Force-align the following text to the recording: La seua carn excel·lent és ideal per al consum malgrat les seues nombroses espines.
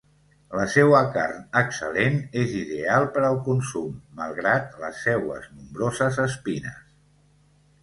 La 0.59 0.63
seua 0.75 1.01
carn 1.17 1.43
excel·lent 1.61 2.17
és 2.45 2.55
ideal 2.61 3.05
per 3.19 3.23
al 3.29 3.37
consum 3.49 3.93
malgrat 4.23 4.81
les 4.87 5.05
seues 5.05 5.47
nombroses 5.61 6.21
espines. 6.27 6.83